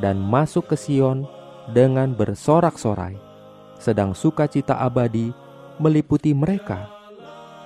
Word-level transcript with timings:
dan 0.01 0.19
masuk 0.19 0.73
ke 0.73 0.77
Sion 0.77 1.29
dengan 1.71 2.17
bersorak-sorai, 2.17 3.15
sedang 3.79 4.17
sukacita 4.17 4.83
abadi 4.83 5.31
meliputi 5.79 6.35
mereka. 6.35 6.91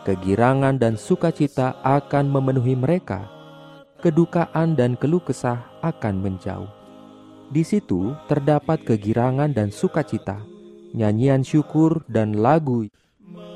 Kegirangan 0.04 0.78
dan 0.78 0.94
sukacita 0.94 1.82
akan 1.82 2.30
memenuhi 2.30 2.78
mereka 2.78 3.35
kedukaan 4.00 4.76
dan 4.76 4.94
keluh 4.94 5.22
kesah 5.22 5.64
akan 5.80 6.20
menjauh. 6.20 6.68
Di 7.46 7.62
situ 7.62 8.12
terdapat 8.26 8.82
kegirangan 8.82 9.54
dan 9.54 9.70
sukacita, 9.70 10.42
nyanyian 10.90 11.46
syukur 11.46 12.02
dan 12.10 12.34
lagu. 12.34 12.90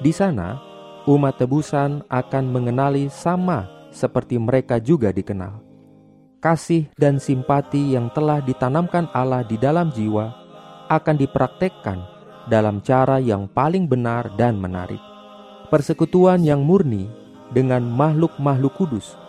Di 0.01 0.13
sana, 0.15 0.63
umat 1.11 1.43
tebusan 1.43 2.07
akan 2.07 2.45
mengenali 2.55 3.11
sama 3.11 3.67
seperti 3.91 4.39
mereka 4.39 4.79
juga 4.79 5.11
dikenal. 5.11 5.59
Kasih 6.41 6.89
dan 6.97 7.21
simpati 7.21 7.93
yang 7.93 8.09
telah 8.17 8.41
ditanamkan 8.41 9.13
Allah 9.13 9.45
di 9.45 9.61
dalam 9.61 9.93
jiwa 9.93 10.33
akan 10.89 11.17
dipraktekkan 11.21 11.99
dalam 12.49 12.81
cara 12.81 13.21
yang 13.21 13.45
paling 13.45 13.85
benar 13.85 14.33
dan 14.41 14.57
menarik. 14.57 15.03
Persekutuan 15.69 16.41
yang 16.41 16.65
murni 16.65 17.11
dengan 17.53 17.85
makhluk-makhluk 17.85 18.73
kudus 18.79 19.20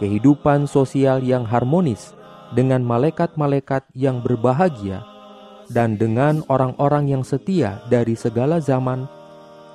kehidupan 0.00 0.64
sosial 0.64 1.20
yang 1.20 1.44
harmonis 1.44 2.16
dengan 2.56 2.80
malaikat-malaikat 2.80 3.84
yang 3.92 4.24
berbahagia, 4.24 5.04
dan 5.68 5.94
dengan 6.00 6.42
orang-orang 6.48 7.12
yang 7.12 7.22
setia 7.22 7.78
dari 7.92 8.16
segala 8.18 8.58
zaman 8.58 9.06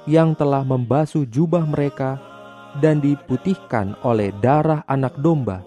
yang 0.09 0.35
telah 0.35 0.65
membasuh 0.65 1.23
jubah 1.29 1.63
mereka 1.63 2.19
dan 2.83 2.99
diputihkan 2.99 3.95
oleh 4.03 4.35
darah 4.43 4.83
anak 4.89 5.15
domba, 5.21 5.63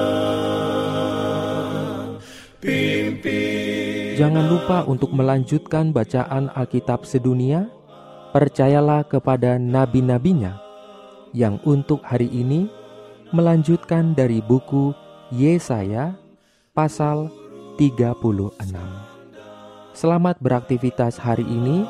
Pimpin 2.62 4.14
Jangan 4.16 4.48
lupa 4.48 4.88
untuk 4.88 5.12
melanjutkan 5.12 5.92
bacaan 5.92 6.48
Alkitab 6.54 7.02
sedunia 7.04 7.68
percayalah 8.32 9.04
kepada 9.08 9.56
nabi-nabinya 9.56 10.60
yang 11.32 11.56
untuk 11.64 12.04
hari 12.04 12.28
ini 12.28 12.68
melanjutkan 13.32 14.12
dari 14.16 14.40
buku 14.40 14.94
Yesaya 15.32 16.16
pasal 16.72 17.28
36. 17.76 18.64
Selamat 19.92 20.36
beraktivitas 20.40 21.18
hari 21.18 21.44
ini. 21.44 21.84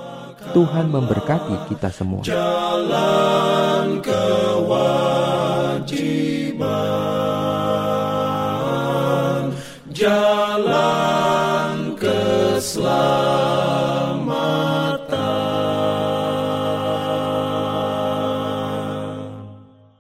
Tuhan 0.55 0.87
memberkati 0.89 1.69
kita 1.69 1.93
semua. 1.93 2.25
Jalan 2.25 4.01
kewajiban, 4.01 4.73
jalan 9.93 11.93
keselamatan. 11.99 13.68